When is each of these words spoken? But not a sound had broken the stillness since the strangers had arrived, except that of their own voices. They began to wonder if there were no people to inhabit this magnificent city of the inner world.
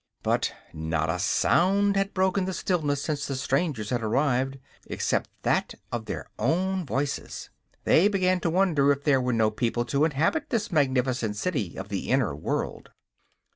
But 0.23 0.51
not 0.73 1.11
a 1.11 1.19
sound 1.19 1.95
had 1.95 2.15
broken 2.15 2.45
the 2.45 2.55
stillness 2.55 3.03
since 3.03 3.27
the 3.27 3.35
strangers 3.35 3.91
had 3.91 4.01
arrived, 4.01 4.57
except 4.87 5.29
that 5.43 5.75
of 5.91 6.05
their 6.05 6.25
own 6.39 6.87
voices. 6.87 7.51
They 7.83 8.07
began 8.07 8.39
to 8.39 8.49
wonder 8.49 8.91
if 8.91 9.03
there 9.03 9.21
were 9.21 9.31
no 9.31 9.51
people 9.51 9.85
to 9.85 10.03
inhabit 10.03 10.49
this 10.49 10.71
magnificent 10.71 11.35
city 11.35 11.75
of 11.77 11.89
the 11.89 12.09
inner 12.09 12.35
world. 12.35 12.89